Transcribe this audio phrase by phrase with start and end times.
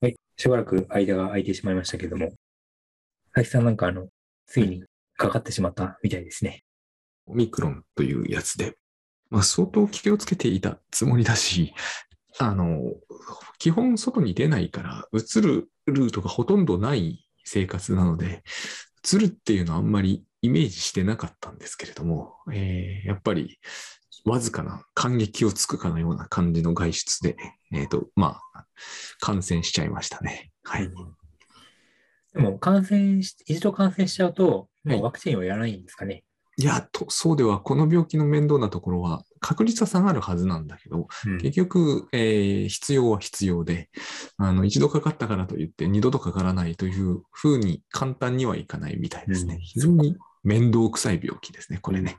[0.00, 0.16] はい。
[0.36, 2.32] しばらく間が空いてしまいましたけども、
[3.34, 4.08] 佐々木さんなんかあの、
[4.46, 4.84] ついに
[5.16, 6.62] かかってしまったみたいですね。
[7.26, 8.76] オミクロンというやつで、
[9.30, 11.74] まあ、相当気をつけていたつもりだし、
[12.38, 12.80] あの、
[13.58, 18.42] 基本外に出ないから、移るルートがほとんどない生活なので、
[19.04, 23.58] 移るっていうのはあんまりイメージしてなかったんですけれども、えー、やっぱり
[24.24, 27.36] わずかな感激をつくかのような感じの外出で、
[27.72, 28.64] えっ、ー、と、まあ、
[29.20, 30.50] 感染しちゃいましたね。
[30.64, 30.90] はい。
[32.34, 36.24] でも、感染し、一度感染しちゃうと、もうワクチンをやらないんですかね？
[36.60, 43.90] いや、と、そうでは、この病気の面倒なところは、確率は下がるはずなんだけど、うん、結局、えー、必要は必要で、
[44.38, 49.54] あの、一度かかったからといって、二度とかからないというふうに簡単にはいかないみたいですね。
[49.54, 52.16] うん、非常に面倒くさい病気ですね、これね。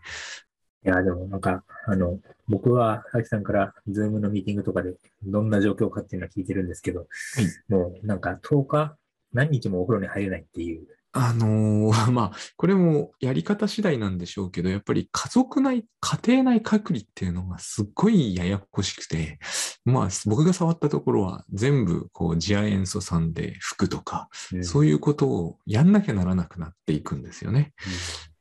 [0.85, 8.97] いや、でもなんか、あの、僕は、佐々木さんから、ズームのミーティングとかで、どんな状況かっていうのは聞いてるんですけど、はい、もうなんか10日、
[9.33, 19.39] 何日もお風呂に入れないっていうあのー、 まあ、これもやり方次第なんでしょうけど、やっぱり家族内、家庭内隔離っていうのがすっごいややこしくて、
[19.85, 27.73] まあ、僕が触ったところは全部、こう、次亜塩素酸で服とか、うん、そういうことをやんなきゃならなくなっていくんですよね。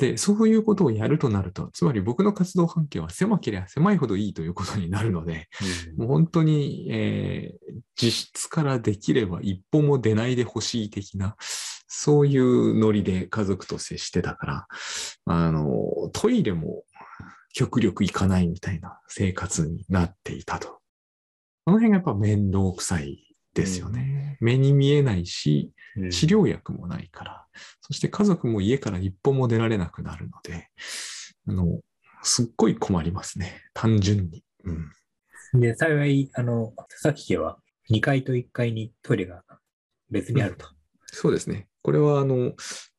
[0.00, 5.48] うん、で、そういうことをやるとなると、つまり僕の活動半径は狭ければ狭いほどいいということになるので、
[5.96, 11.34] うん、もう本当に、えー、実質からできれば一歩も出ないでほしい的な、
[11.88, 14.66] そういうノリで家族と接してたから、
[15.24, 15.64] あの、
[16.12, 16.84] トイレも
[17.54, 20.78] 極力行かないみたいな生活になっていたと。
[21.64, 24.38] この辺がやっぱ面倒くさいですよね。
[24.40, 25.72] うん、目に見えないし、
[26.10, 30.68] 治療薬もないから、うん、そして家族も家から一歩も出られなくなるので、
[31.48, 31.80] あの、
[32.22, 33.62] すっごい困りますね。
[33.74, 34.44] 単純に。
[34.64, 37.58] うん、で、幸い、あの、佐々木家は
[37.90, 39.42] 2階と1階にトイレが
[40.10, 40.66] 別にあると。
[41.06, 41.67] そうですね。
[41.82, 42.52] これは、あの、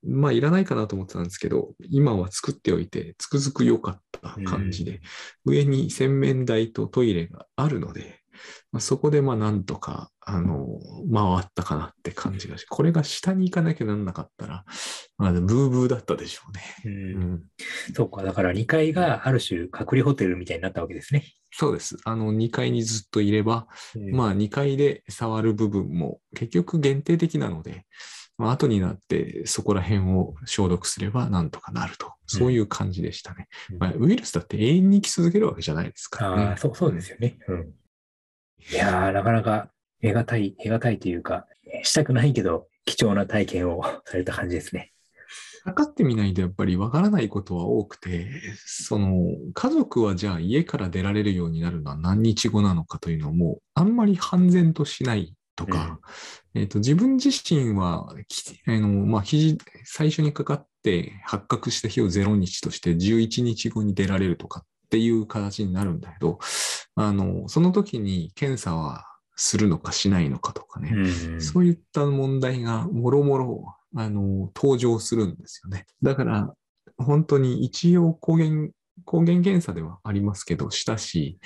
[0.04, 5.02] まあ、いらないかなと思ってたんですけど、今は作っておいて、つくづく良かった感じで、
[5.46, 8.20] うん、上に洗面台とトイレがあるので、
[8.72, 10.68] まあ、そこでまあなんとか、あの、
[11.12, 14.66] 回ったかなって感じがし、これが下に行かなきゃなんなかったら、
[15.18, 16.62] まあ、ブーブーだったでしょうね。
[16.86, 17.44] うん、うん、
[17.94, 21.26] そうか、だから2階がある種隔離ホテルみたいになったわけですね。
[21.52, 21.98] そうです。
[22.06, 27.86] あの、2階にずっといれば、うん、まあ2階で触る部分も結局限定的なので、
[28.40, 32.14] まあ、後になってそこら辺を消毒すればなんとかなると。
[32.26, 33.48] そういう感じでしたね。
[33.72, 36.44] うん、まあ、ウイルスだって永遠に生き続けるわけじゃないですからね。
[36.54, 37.38] あそうそうですよね。
[37.48, 37.74] うん、
[38.72, 41.48] いやー、なかなか得難い、得難いというか、
[41.84, 44.94] したくないけど貴重な体験をされた感じですね。
[45.66, 48.30] 測ってみないとやっぱりわからないことは多くて、
[48.66, 56.00] その家族はじゃあ家から出られるようになるのは何日後なのかというのもあんまり判然としないとか、
[56.56, 66.40] えっ、と、自分自身は、あの、まあ、肘、最初にかかって発覚した日を0日として11日後に出られるとかっていう形になるんだけど、
[66.96, 69.06] あの、その時に検査は
[69.36, 75.86] するのかしないのかとかね、うん、そういった問題がもろもろ、あの、登場するんですよね。
[76.02, 76.54] だから、
[76.98, 78.70] 本当に一応抗原
[79.06, 81.40] 抗原検査ではありますけど、したし、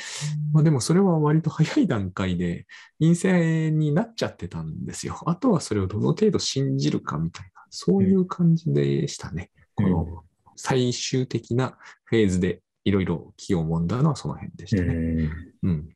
[0.51, 2.65] まあでもそれは割と早い段階で
[2.99, 5.19] 陰性になっちゃってたんですよ。
[5.25, 9.51] あとはそれをどの程度信じるかみたいな、そういう感じでしたね。
[9.75, 10.23] この
[10.55, 15.29] 最終的なフェーズでいろいろ気をもんだのはその辺でしたね。
[15.63, 15.89] うん。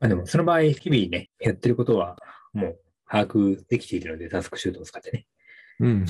[0.00, 2.16] まあでもその場合、日々ね、やってることは
[2.52, 5.26] もう把握できているので、タスクシュートを使ってね。
[5.80, 6.04] うん、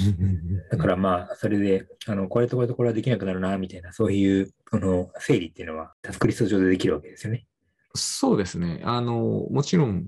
[0.70, 7.46] だからまあ、それで、あの、これとこれとこれはできなくなるな、みたいな、そういう、この、整理っていうのは、タスクリスト上でできるわけですよね。
[7.94, 8.80] そうですね。
[8.84, 10.06] あの、もちろん、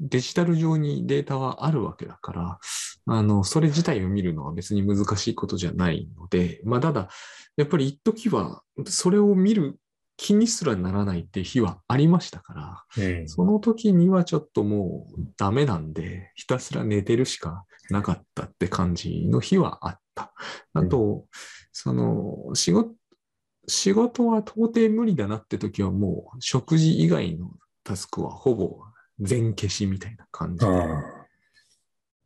[0.00, 2.58] デジタル上にデータはあるわけだから、
[3.06, 7.08] あの、それ自体を見るのは別に難しいことじゃないので、まあ、ただ、
[7.56, 9.78] やっぱり一時は、それを見る
[10.16, 12.54] 気にすらならないって日はありましたか
[12.96, 20.32] ら、うん、その時にはちょっともうダメなんで、ひたすら寝てるしかなかったって感じの日はあった。
[20.74, 21.24] あと、うん、
[21.72, 22.94] その仕事、
[23.68, 27.50] 仕事は到底無理だなって時はもう食事以外の
[27.84, 28.80] タスクはほぼ
[29.20, 30.72] 全消しみたいな感じで。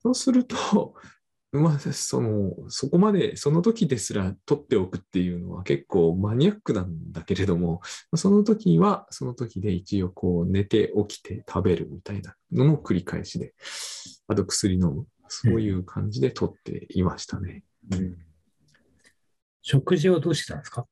[0.02, 0.94] そうすると、
[1.52, 7.80] まあ、その、そこまで、その時ですら取っておくっていうのは結構マニアックなんだけれども、
[8.14, 13.54] その時は、その時で一応こう寝て起きて食べるみたいなのの繰り返しで、
[14.28, 17.62] あと薬飲む、そういう感じで取っていましたね。
[17.92, 18.16] うん、
[19.62, 20.86] 食事をどうしてたんですか？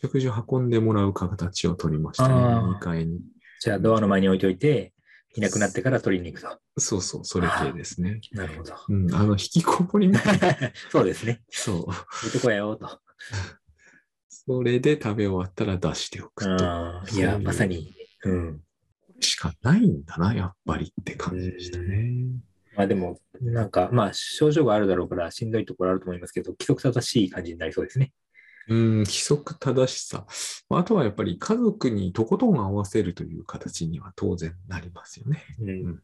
[0.00, 3.20] 食事を運んでもらう形を取りましたね、2階に。
[3.60, 4.92] じゃあドアの前に置いておいて、
[5.36, 6.58] いなくなってから取りに行くと。
[6.78, 8.20] そうそう、それ系ですね。
[8.32, 8.74] なるほど。
[8.88, 10.72] うん、あの、引きこもりみたいな。
[10.92, 11.42] そうですね。
[11.48, 11.76] そう。
[11.76, 13.00] そういうとこやよと。
[14.28, 17.16] それで食べ終わったら出しておくと。
[17.16, 17.94] いや、まさに。
[18.24, 18.60] うん。
[19.20, 22.12] しかないんだな、やっぱりって感じでしたね。
[22.76, 28.12] まあでも、なんか、まあ症状があるだろうからしんどいところあると思いますけど、規則正しい感じになりそうですね。
[28.68, 30.26] うん、規則正しさ。
[30.70, 35.44] あとはやっぱり家族にとことん合わせるという形には当然なりますよね。
[35.60, 36.02] うん、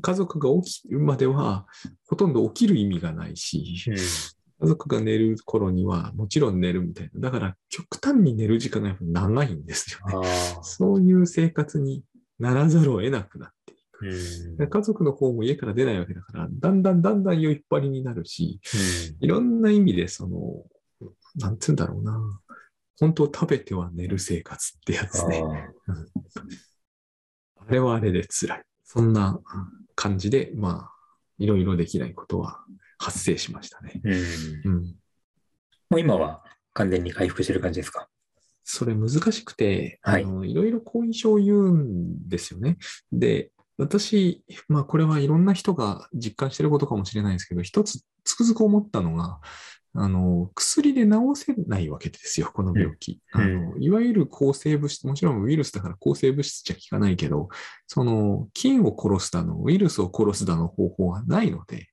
[0.00, 1.66] 家族が起きるまでは
[2.08, 7.30] ほとんど起きる意味がないし、うん、家族が寝る頃にはもちろん寝るみたいな。
[7.30, 10.28] だから極端に寝る時間がやっぱ長いんですよね。
[10.62, 12.02] そういう生活に
[12.38, 13.53] ならざるを得なくなっ。
[14.68, 18.60] 家族の方も家から出ないわけだから、だんだんだんだん酔いっぱりになるし、
[19.20, 22.40] いろんな意味でその、なんつうんだろうな。
[23.00, 25.42] 本当食べては寝る生活ってやつね。
[27.56, 28.62] あれはあれで辛い。
[28.84, 29.40] そんな
[29.96, 30.90] 感じで、まあ、
[31.38, 32.64] いろいろできないことは
[32.98, 34.00] 発生しましたね。
[34.04, 34.12] うん。
[34.12, 34.84] うん、
[35.90, 38.08] もう今は完全に回復してる感じですか？
[38.62, 42.78] それ難しくて、はい、あのいろいろ後遺症を言うんですよね。
[43.12, 49.40] で、私、まあこれはいろんな人が実感してることかもしれないですけど、一つつくづく思ったのが、
[49.96, 53.20] あの、薬で治せないわけですよ、この病気。
[53.34, 57.48] うん、あのいわゆる抗生物質、もちろんウイルスだから抗生物質じゃ効かないけど、
[57.86, 61.88] その、菌を殺すだの、ウイルスを殺すだの方法はないので、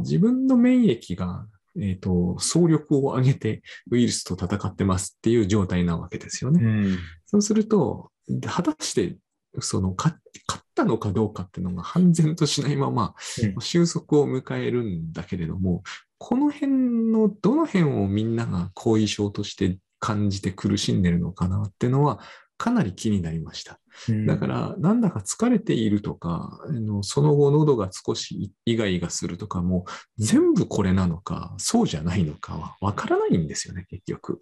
[0.00, 1.46] 自分の免疫が、
[1.78, 6.60] えっ、ー、と、総力を上げてウイルスと戦ってますっていう状態なわけですよね。
[6.62, 8.12] うん、そうすると、
[8.46, 9.16] 果たして
[9.60, 13.14] その勝ったのかどうかっていうのが判然としないまま
[13.60, 15.82] 収束を迎えるんだけれども、
[16.18, 22.20] この辺のどの辺をみんなが後遺症として感じて苦しんでるのかなっていうのは
[22.58, 23.80] かなり気になりました。
[24.26, 26.60] だから、なんだか疲れているとか、
[27.02, 29.84] その後喉が少しイガイガするとかも、
[30.18, 34.40] 全部これなのか、そうじゃないのかはわからないんですよね、結局。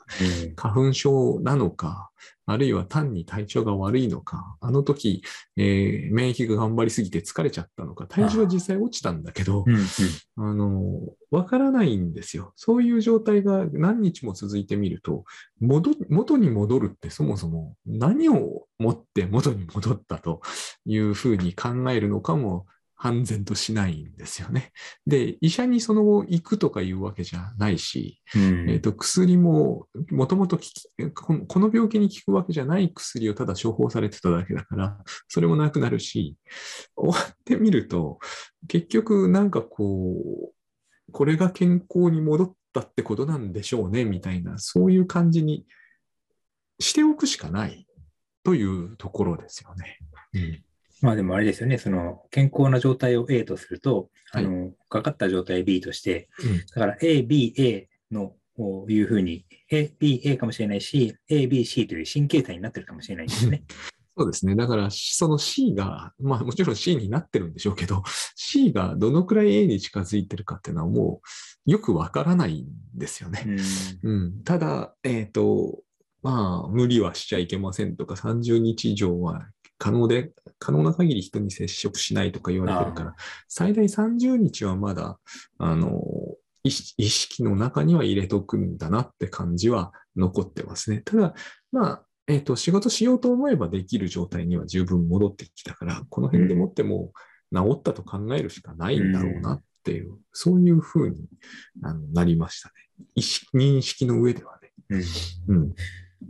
[0.56, 2.10] 花粉症なのか、
[2.46, 5.22] あるいは単に体調が悪いのか、あの時、
[5.56, 9.64] えー、免疫が頑張りすぎて疲れちゃったのか、体重は実際落ちたんだけど、
[10.36, 11.00] あの、
[11.30, 12.52] わからないんですよ。
[12.56, 15.24] そういう状態が何日も続いてみると、
[15.60, 20.42] 元に戻るってそもそも何をもって元に戻ったと
[20.84, 22.66] いうふうに考えるのかも
[22.96, 24.72] 判然としないんですよね。
[25.06, 30.58] で、医者にその後行くとかいうわけじゃないし、うん、えーと、薬ももともと
[31.14, 34.98] この病気に効くわけじゃない薬をただ処方されてただけだから、
[35.28, 36.36] それもなくなるし、
[36.96, 38.18] 終わってみると、
[38.68, 40.14] 結局なんかこ
[40.48, 45.66] う、これが健康に戻ったってことなんでしょうね、みたいな、そういう感じに
[46.80, 47.83] しておくしかない
[48.44, 49.98] というところですよね。
[50.34, 50.62] うん
[51.02, 58.32] まあでもあれですよね、その健康な状態を A とすると、はい、あのかかった状態 B として、うん、だから A、B、A の
[58.88, 63.64] いうふうに A、B、A かもしれないし、A、B、C という神経体になってるかもしれないですね。
[64.16, 64.54] そうですね。
[64.54, 68.02] だから、その C が、まあもちろん C になってるんでしょうけど、
[68.36, 71.20] C がどのくらい A に近づいてるかっていうのはも
[71.66, 73.44] うよくわからないんですよね。
[74.04, 75.82] うん、うん、ただ、えっ、ー、と、
[76.24, 83.14] まあ、無理はしちゃいけませんとか、30日以上は可能で、可能な限り人に接触しないとか言われてるから、
[83.46, 85.18] 最大30日はまだ、
[85.58, 86.02] あの、
[86.62, 91.02] 意識の中には入れとくんだなって感じは残ってますね。
[91.04, 91.34] ただ、
[91.70, 97.12] まあ、えっ、ー、と、仕事しようと思えばできる状態には十分戻ってきたから、この辺でもっても
[97.54, 101.28] 治ったと考えるしかないんだろうなっていう、うん、そういうふうに
[101.82, 102.74] あのなりましたね。
[103.14, 104.72] 意識認識の上ではね。
[104.88, 105.02] うん、
[105.48, 105.74] うん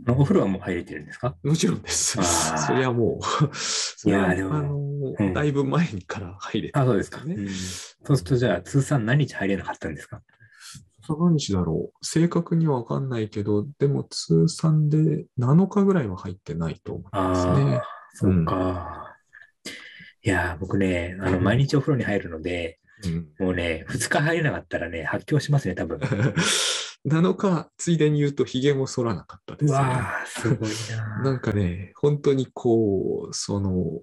[0.07, 1.35] お風呂はもう入れてるんですか？
[1.43, 2.17] もちろんです。
[2.65, 3.45] それはもう、
[4.09, 4.77] いやでも、あの、
[5.19, 7.23] うん、だいぶ前から入れて、ね、あ、そうですか。
[7.23, 10.21] ね、うん、そうすると、じゃあ、通算何日入れなかったんですか？
[11.07, 17.81] 何日だろう正確にはわかんないけど、でも通算で7日ぐらいは入ってないと思いますね。
[18.13, 19.15] そうか。
[19.65, 19.71] うん、
[20.27, 22.79] いや、僕ね、あの、毎日お風呂に入るので、
[23.39, 25.99] もうね、2日入れなかったらね、発狂しますね、多分。
[27.05, 29.79] 7日、ついでに言うと、髭も剃らなかったですね。
[29.79, 31.23] わあ、すごいな。
[31.23, 34.01] なんかね、本当にこう、その、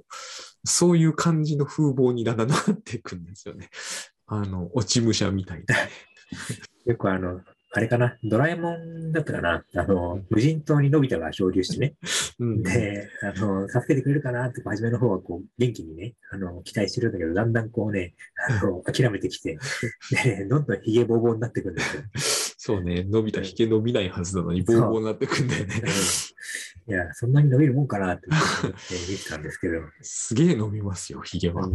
[0.65, 3.71] そういう感じの風貌にだんだんなっていくんですよね。
[4.27, 5.75] あの、落ち武者みたいな。
[6.87, 7.41] よくあの、
[7.75, 11.95] あれかな、ドラえもんだったかな、あの、無人島にのび太が漂流してね、
[12.39, 18.15] うん、で、あの、助けてくれるかなって、初めの方はこう、元気にね、あの、期待してるんだけど、だんだんこうね、
[18.47, 19.59] あの、 諦めてきて、
[20.23, 22.03] で、どんどんヒゲボーボーになってくるんですよ。
[22.65, 25.83] そうね、伸びたひげ伸びないはずなのに、ボーボーになってくんだよね。
[26.87, 29.81] いや、そんなに伸びるもんかなって 思ってたんですけど。
[30.01, 31.69] すげえ伸びますよ、ひげは。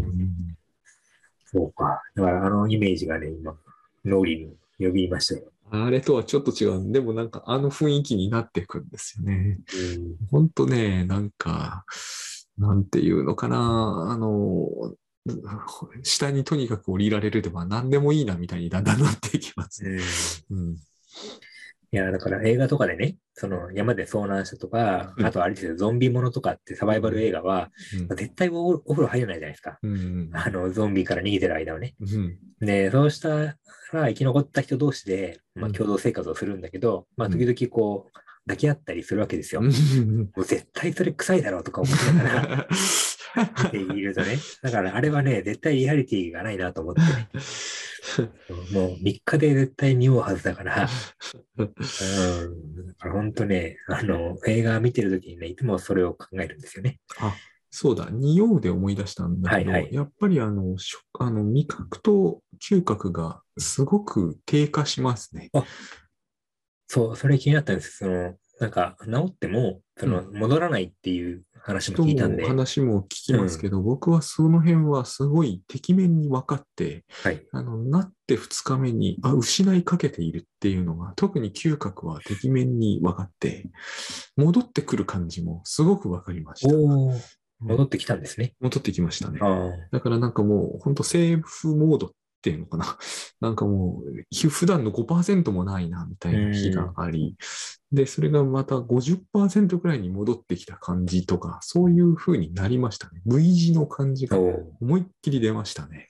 [1.44, 2.02] そうか。
[2.16, 3.60] だから、あのイメージがね、今、
[4.06, 5.52] 脳裏に呼びましたよ。
[5.72, 6.90] あれとはちょっと違う。
[6.94, 9.60] でもなんかあの雰囲気になってくんですよね。
[10.32, 11.84] ほんとね、なんか、
[12.58, 14.96] なんていうのかな、あの、
[16.04, 20.46] 下にとにかく降りられるでは何でもいいなみたいにだんだんなっていきます。
[20.50, 20.76] うん、
[21.92, 27.70] いや、だから映画とかでね、その山で遭難したとか、あとあれですよ、ゾンビものとかってサバイバル映画は、
[28.10, 29.80] うん、絶対お風呂入らないじゃないですか。
[29.82, 31.96] うん、あの、ゾンビから逃げてる間はね。
[32.60, 33.56] で、そうしたら
[33.92, 38.18] 生き残った人同士で、まあ、共同生活をするんだけど、まあ、時々こう、
[38.48, 39.62] 抱き合ったりするわけですよ。
[39.62, 42.68] もう絶対それ臭いだろうとか思ってながら
[43.66, 44.38] 見ているとね。
[44.62, 47.30] だからあれはね、絶対リアリティがないなと思ってね。
[48.72, 50.88] もう3日で絶対匂うはずだから、
[51.58, 57.00] うん、だから本当ね、あの、映画見てるときにね、いつもそれを考えるんですよね。
[57.20, 57.36] あ、
[57.70, 60.78] そうだ、匂うで思い出したんだけど、はいはい、やっぱりあの、
[61.20, 65.50] あの味覚と嗅覚がすごく低下しますね。
[65.54, 65.66] あ
[66.88, 67.98] そう、それ気になったんです。
[67.98, 72.48] その、なんか、治っても、その、戻らないっていう話も聞いたんで。
[72.48, 83.70] 話も聞きますけど、うん、僕はその辺はすごいてきめんに分かって、はい、あの、なって2日目に、あ、失いかけているっていうのが、特に嗅覚はてきめんに分かって、
[84.38, 86.74] 戻ってくる感じもすごく分かりました。
[87.60, 88.54] 戻ってきたんですね。
[88.62, 89.40] 戻ってきましたね。
[89.92, 92.10] だからなんかもう、本当セーフモードっ
[92.42, 92.98] ていうのかな。
[93.42, 97.38] なんかもう、普段の5%もないな、みたいな日があり、
[97.92, 103.22] で、それがまた50%くらいに戻ってきた感じとか、そういう風になりましたね。
[103.26, 106.10] V 字の感じが思いっきり出ましたね。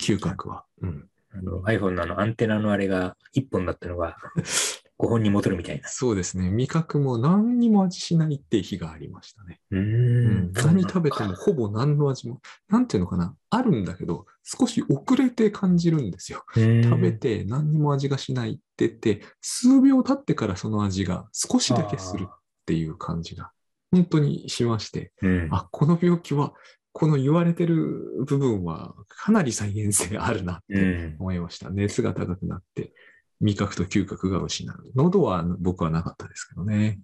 [0.00, 0.64] 嗅覚は。
[0.82, 1.08] うん。
[1.32, 4.16] あの iPhone のあのアンテナのあれが1本だったのが
[4.98, 5.88] 5本に戻るみたいな。
[5.88, 6.50] そうですね。
[6.50, 9.60] 味覚も何にも味しないって日がありましたね。
[9.70, 10.52] うん。
[10.52, 13.34] 何食べてもほぼ何の味も、なんていうのかな。
[13.50, 16.44] あるんだけど、少し遅れて感じるんですよ。
[16.54, 22.34] 食べて何にも味がしないって言って、数秒経ってからその味が少しだけするっ
[22.64, 23.50] ていう感じが、
[23.90, 26.54] 本当にしまして、うん、あ、この病気は
[26.92, 31.68] この言われてる部分はかなり再現性あるなって思いました。
[31.68, 32.94] うん、熱が高くなって、
[33.40, 34.92] 味覚と嗅覚が失う。
[34.94, 37.00] 喉は僕はなかったですけどね。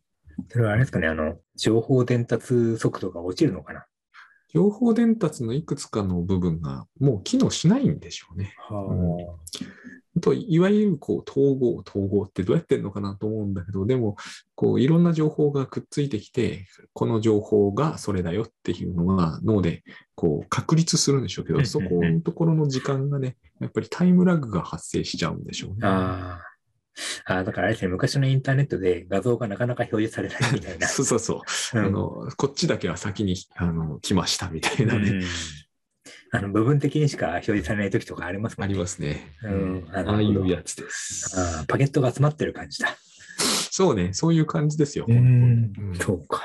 [0.48, 3.84] それはあれですかね、あの、情報伝達速度が落ちるのかな？
[4.48, 8.54] 情報伝達のいくつかの部分がもう機能しないんでしょうね。
[8.58, 8.84] はあ、
[10.20, 14.16] といわゆるこう統合、統合ってどうやってんのかなと思うんだけど、でも
[14.54, 19.82] こういろんな情報がくっついてきて、この情報がそれだよっていうのが脳で
[20.14, 25.76] こう確立するんでしょうけど、そこのところの時間がね、やっぱりタイムラグが発生しちゃうんでしょうね。
[25.82, 26.40] あ
[27.24, 30.88] あだからあれですね、昔のインターネットで画像がなかなか表示されないみたいな。
[30.88, 31.42] そうそうそ
[31.74, 32.28] う、うん、あの。
[32.36, 35.22] こっちだけは先にあの来ましたみたいなね。
[36.34, 38.72] あの部分的にしか表示されない時とかありますもんね。
[38.72, 39.36] ありますね。
[39.44, 41.64] うん、ああいうやつですあ。
[41.68, 42.96] パケットが集まってる感じだ。
[43.70, 45.04] そうね、そういう感じですよ。
[45.06, 46.42] うん、そうか。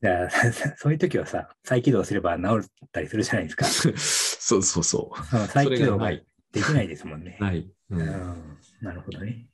[0.00, 0.30] じゃあ、
[0.78, 3.66] そういう時はさ、再起動すれば治ったりするじゃないですか。
[3.68, 5.48] そうそうそう。
[5.48, 7.36] 再起動ができないですもんね。
[7.40, 7.70] ない。
[7.90, 9.46] うん、なるほどね。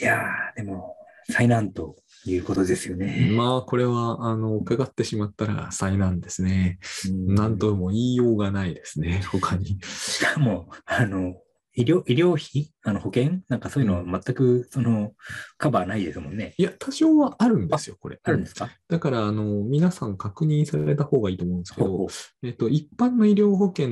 [0.00, 0.96] いやー、でも、
[1.30, 3.30] 災難ということですよね。
[3.32, 6.78] まあ、これは、あの、伺ってしまったら災難ですね。
[7.10, 9.78] 何とも言いようがないですね、他に。
[9.82, 11.34] しかも、あの、
[11.74, 12.70] 医療医療費？
[12.84, 13.40] あの保険？
[13.48, 15.12] なんかそういうのは全くその
[15.56, 16.52] カバーないですもんね。
[16.58, 18.20] いや、多少はあるんですよ、これ。
[18.22, 18.68] あるんですか？
[18.90, 22.08] だから、あの、皆さん確認された方がいいと思うんですけど、
[22.42, 23.88] えっと、一般の医療保険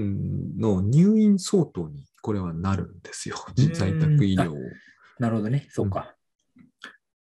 [0.59, 3.37] の入院相当にこれはなるんですよ。
[3.73, 4.55] 在宅医療。
[5.19, 6.15] なるほどね、そうか。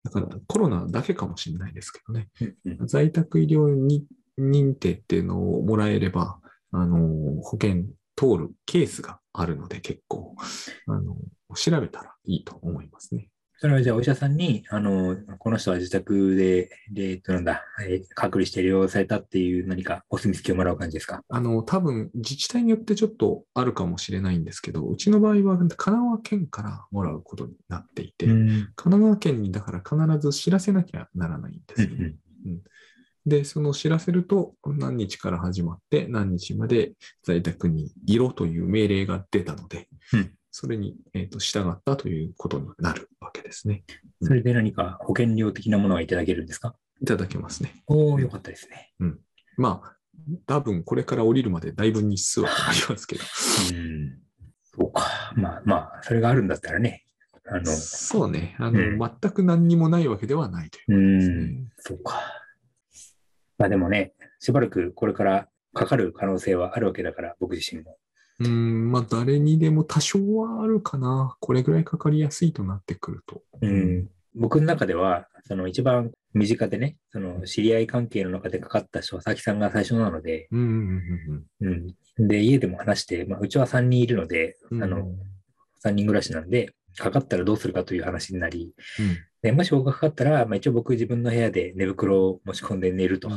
[0.06, 2.28] だからコロナだけかもしれないですけどね。
[2.86, 4.04] 在宅医療に
[4.38, 6.38] 認定っていうのをもらえれば、
[6.72, 7.84] あの、保険
[8.16, 10.34] 通るケースがあるので結構、
[10.86, 11.16] あの、
[11.54, 13.28] 調べたらいいと思いますね。
[13.58, 21.24] それはじゃあお医者さんに、あの、この人は自宅で、で、なんだ、え隔離して療養されたっていう何かお墨付きをもらう感じですか？
[21.28, 32.14] あの、多分自治体によってちょっとあるかもしれないんですけど、うちの場合は神奈川県からもらうことになっていて、神奈川県にだから必ず知らせなきゃならないんですよね。
[32.44, 32.60] うん、
[33.24, 43.84] で、その知らせると何日から始まって何日まで在宅にいろという命令が出たので、うんそれに、えーと、従ったということになるわけですね。
[44.22, 46.74] それで何か保険料的なものはいただけるんですか？
[47.02, 47.82] いただけますね。
[47.86, 48.94] おお、よかったですね。
[48.98, 49.20] うん。
[49.58, 49.96] まあ、
[50.46, 53.24] 多分これから降りるまでだいぶ日数はかかりますけど。
[53.74, 54.18] うん。
[54.62, 55.34] そうか。
[55.36, 57.04] まあまあ、それがあるんだったらね、
[57.44, 58.56] あの、そうね。
[58.58, 61.34] あの、うん、全く何にもないわけではないということですね。
[61.34, 62.22] うん、そうか。
[63.58, 67.98] まあでもね、しばらくこれからかかる可能性はあるわけだから、僕自身も。
[68.38, 71.36] うん、まあ誰にでも多少はあるかな。
[71.40, 73.42] これぐらいかかりやすいとなってくると。
[73.60, 74.08] うん。
[74.34, 81.44] 僕の中では、その一番身近でね、その知り合い関係の中でかかった人は、佐々木さんが最初なので、うん。
[82.18, 85.08] で、家でも話して、まあ、うちは3人いるので、うん、あの、
[85.84, 93.30] 3人暮らしなんで、かかったらどうするかという話になり、うん、でもし僕がかかったら、まあ、一応僕自分の部屋で寝袋を持ち込んで寝ると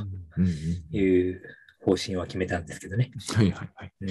[0.92, 1.42] いう
[1.84, 3.12] 方針は決めたんですけどね。
[3.36, 3.94] はいはいはい。
[4.02, 4.10] うん、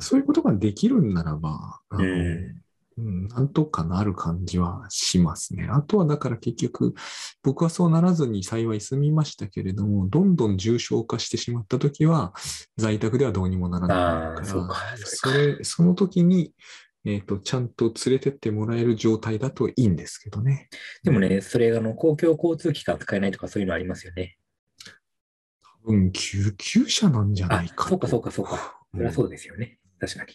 [0.00, 2.62] そういうことができるんならば、あの、うん
[2.98, 5.68] うん、なんとかなる感じはしますね。
[5.70, 6.94] あとはだから結局、
[7.42, 12.34] 僕はそうならずに幸い済みましたけれども、どんどん重症化してしまったときは、
[12.76, 14.68] 在宅ではどうにもならないから、そ
[15.04, 16.52] それ、その時に、
[17.04, 20.68] えっ、ー、と、ちゃんと連れてってもらえる状態だといいんですけどね。
[21.04, 24.36] でもね、それ、あの、公共交通機関使えないとかそういうのありますよね。
[25.84, 28.78] 多分、救急車なんじゃないかそうか、そうか、そうか。
[28.92, 29.77] そりゃそうですよね。
[29.98, 30.34] 確かに。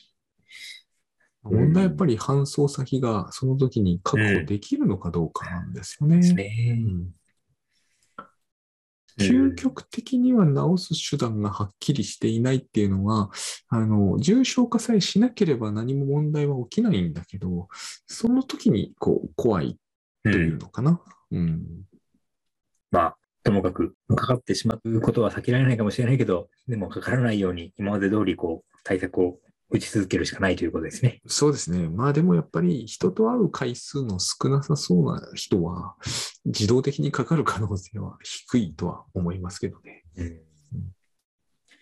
[1.43, 6.21] 問題はやっぱり搬送先がその時に確保できるのかどうかなんですよね。
[9.19, 13.29] 究極的には治す手段がはっきりしていないっていうのは、
[13.67, 17.67] あの、重症化さえしなければ何も問題は起きないんだけど、
[18.07, 19.77] その時にこう怖い
[20.23, 20.99] というのかな。
[21.31, 21.37] うん。
[21.37, 21.61] うん、
[22.89, 29.37] まあ、ともかくかかってしまうことは避けられないかもしれないけど、でもかからないように今まで通りこう対策を
[29.73, 31.19] 打ち続けるしかないということですね。
[31.25, 31.89] そうですね。
[31.89, 35.95] まあでもやっぱり人と会う回数の少なさそうな人は
[36.45, 40.03] 自動的にかかる可能性は低いとは思いますけどね。
[40.15, 40.33] うん、い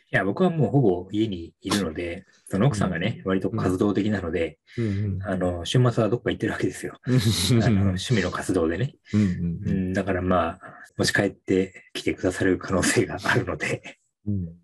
[0.09, 6.97] や、僕はもうほぼ家にいるので、その奥さんがね、うん、割と活動的なので、うん、あの、週末はどっか行ってるわけですよ。
[7.05, 8.95] あの趣味の活動でね。
[9.13, 10.59] うんだからまあ、
[10.97, 14.60] 持ち帰ってきてくださる可能性があるので、うん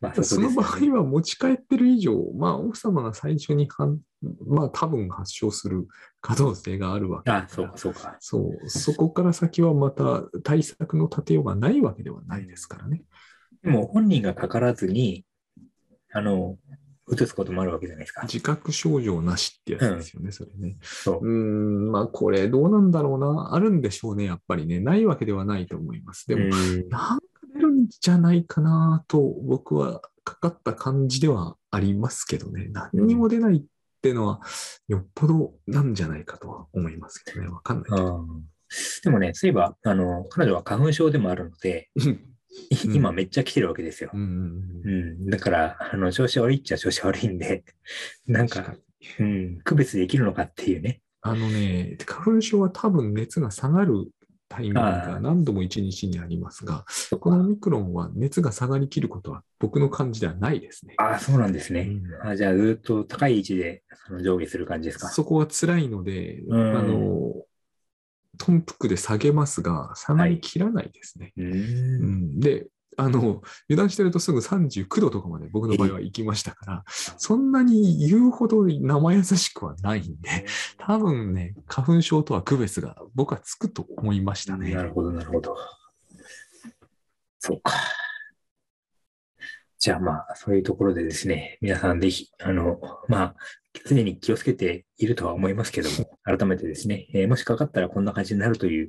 [0.00, 4.00] まあそね、その場合は持ち帰ってる以上、まあ、奥様が最初にはん、
[4.46, 5.86] まあ、多分発症する
[6.20, 8.16] 可能性があるわけあそうか、そうか。
[8.20, 13.02] そう、そこから先はまた対策の立てようがないわけではないですからね。
[13.62, 15.24] でも、本人がかからずに、
[16.12, 16.58] あの、
[17.12, 18.22] 移すこともあるわけじゃないですか。
[18.22, 20.76] 自覚症状なしってやつですよね、うん、それね。
[20.82, 21.26] そう。
[21.26, 23.54] うん、まあ、これどうなんだろうな。
[23.54, 24.80] あるんでしょうね、やっぱりね。
[24.80, 26.26] ないわけではないと思います。
[26.26, 26.48] でも、
[26.88, 27.18] なん
[27.86, 32.68] んじゃないかなと僕はかかった感じではありますけどね。
[32.72, 33.62] 何にも出ないっ
[34.02, 34.40] ていうのは
[34.88, 37.48] よっぽどなんじゃないかとは思いますけどね。
[37.48, 38.26] わかんないけど。
[39.04, 41.90] でもね、そういえば、あの、彼女は花粉症でもあるので、
[42.84, 44.10] 今めっちゃ来てるわけですよ。
[44.12, 47.64] うん、だから、あの、調子悪いっちゃ調子悪いんで、
[48.26, 48.74] なんか、
[49.20, 51.00] うん、区別できるのかっていうね。
[51.20, 54.10] あのね、花粉症は多分熱が下がる
[54.48, 56.84] タイミングが何度も一日にありますが、
[57.20, 60.94] このオミクロンは熱が下がりきることは僕の感じではないですね。
[60.98, 61.90] ああ、そうなんですね。
[62.22, 65.08] うん、あじゃあずっと高い位置でその上下する感じですか？
[65.08, 67.34] そこは辛いので、あの、
[68.38, 71.32] トンプクで下げますが、下がりきらないですね。
[71.36, 71.54] はい、う
[72.04, 80.46] ん、で、あの、油断してるとすぐ39度とかまで僕の場合は行きましたから、そんなに言うほど生優しくはないんで、
[80.78, 84.74] 多分ね、花粉症とは区別が僕はつくと思いましたね。
[84.74, 85.56] なるほど、なるほど。
[87.38, 87.72] そうか。
[89.78, 93.34] じゃあまあ、そういうところでですね、皆さんぜひ、あの、まあ、
[93.84, 98.88] 常に気をつけているとは思いますけども、改めてですね、えー、もしかかったらこんな感じになるという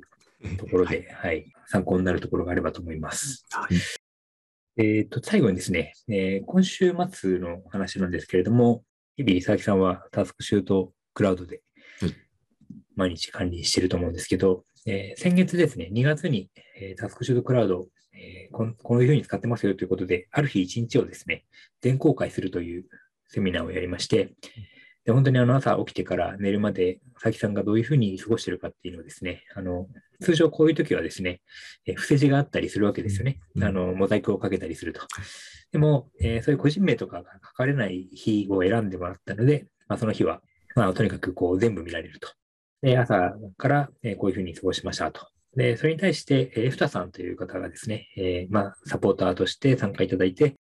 [0.58, 3.44] ところで、はい、はい、参考になるところがあればと思います。
[3.50, 8.84] はい、えっ、と、最後にですね、えー、今週末の話なんですけれども、
[9.16, 11.62] 日々、佐々木さんはタスクシュートクラウドで
[12.94, 21.44] 毎日管理していると思うんですけど、えー、先月ですね、2月に、えー、タスクシュートクラウド、えーこ、こういうふうに使ってますよということで、ある日一日をですね、
[21.80, 22.84] 全公開するという
[23.28, 24.34] セミナーをやりまして、
[25.08, 29.86] で、本当にあの朝起きてから寝るまで、佐々木さんがどういうふうに過ごしているかっていうのをですね、あの、
[30.20, 31.40] 通常こういう時はですね、
[31.86, 33.40] え伏せ字があったりするわけですよね。
[33.62, 35.00] あの、モザイクをかけたりすると。
[35.72, 40.42] でも、えー、そういう個人名とかが書かれない日を選んでもらったので、まあ、その日は、
[40.76, 42.28] まあ、とにかくこう全部見られると。
[42.82, 45.26] で、朝から、えこういうふうに過ごしましたと。
[45.56, 50.56] で、それに対して、えー、エフタさんという方がですね、えー、まあ、サポーターとして参加いただいて、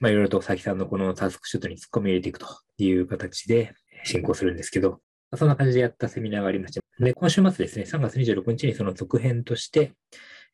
[0.00, 2.46] まあ、いろいろと佐々木さんのこのタスクシュートに突っ込み入れていくと
[2.78, 3.72] いう形で、
[4.04, 5.00] 進行するんですけど、
[5.36, 9.92] そんな感じでやったセミナーがありまして、で、今週末ですね、3月26日にその続編として、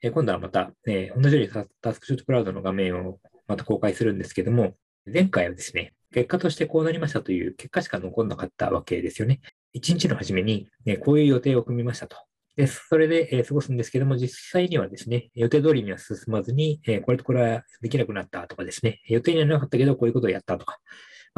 [0.01, 4.75] え今度はまた、え同じようにタスクシュートクラウドの画面をまた公開するんですけども、
[5.13, 9.41] 前回はですね、結果としてこうなりましたという結果しか残んなかったわけですよね。
[9.75, 12.17] 1日の初めに、ね、こういう予定を組みましたと。
[12.57, 20.79] で、それで、え、過ごすんですけども、実際にはですね、予定通りには進まずに、え、これとこれはできなくなったとかですね、予定にはなかったけど、こういうことをやったとか、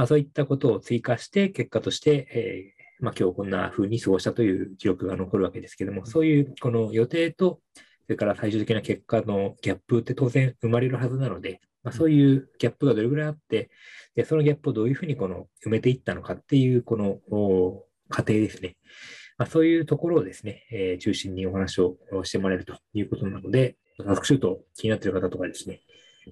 [0.00, 13.68] まあ、そういったことを追加して、結果として、えー、まあ、今日こんな風に過ごしたという記録が残るわけですけども、そういうこの予定と、それから最終的な結果のギャップって当然生まれるはずなので、まあ、そういうギャップがどれぐらいあって、
[14.14, 17.18] でそのギャップをどういうふうにこの埋めていったのかっていうこの
[18.08, 18.76] 過程ですね。
[19.36, 25.82] まあ、そういうところをですね、えー、中心にお話をしてもらえるということなので、タスクシュート気になっている方とかですね、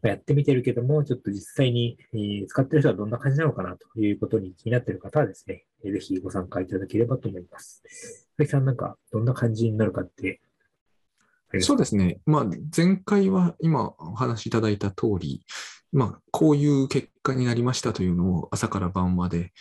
[0.06, 1.98] やってみてるけども、ちょっと実際に、
[2.46, 7.82] 使ってる人はどんな感じなのかなということに気になってる方はですね、ぜひご参加いただければと思います。
[8.36, 10.40] 鈴木さん、なんかどんな感じになるかって
[11.60, 12.20] そうですね。
[12.26, 15.44] まあ、前回は今お話しいただいた通り、
[15.92, 19.52] まあ、こういう結果になりましたというのを朝から晩まで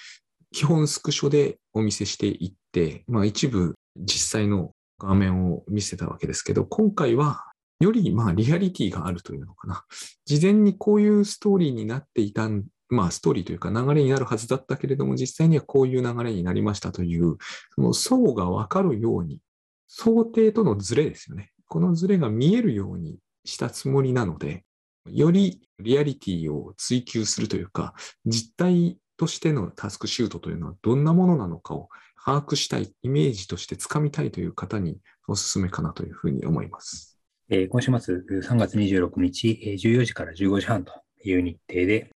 [0.52, 7.46] 基本スクショでお見せしていって、まあ、一部実際の画面を見せたわけですけど、今回は
[7.80, 9.86] よりまあリアリティがあるというのかな。
[10.26, 12.50] 事前にこういうストーリーになっていた
[12.90, 17.38] まあストーリーというか流れになるはずだったけれども、実際にはこういう流れになりましたという、
[17.76, 19.42] その層がわかるように、
[19.88, 21.52] 想定とのズレですよね。
[21.68, 24.64] このズレが見えるようにしたつもりなので、
[25.10, 27.94] よりリアリティを追求するというか、
[28.26, 31.90] 実態としてのタスクシュートというのはどんなものなのかを
[32.24, 37.07] 把握したい、イメージとしてつかみたいという方にお勧めかなというふうに思います。
[37.50, 40.92] えー、今週末3月26日、えー、14時から15時半と
[41.24, 42.10] いう日程で、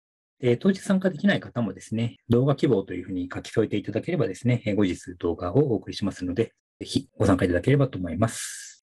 [0.41, 8.87] えー、当日参加できない方もですね、動画希望というふうに書き添えていただければですね、後日動画をお送りしますので、ぜひご参加いただければと思います。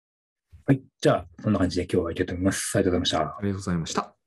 [0.65, 0.83] はい。
[1.01, 2.73] じゃあ、そんな感じで今日は行きたいと思います。
[2.77, 3.37] ありがとうございました。
[3.37, 4.20] ありがとうございました。